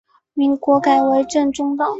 [0.33, 1.85] 民国改为滇中道。